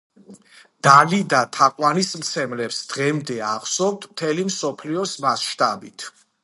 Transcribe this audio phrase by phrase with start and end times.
[0.87, 6.13] დალიდა თაყვანისმცემლებს დღემდე ახსოვთ მთელი მსოფლიოს მასშტაბით.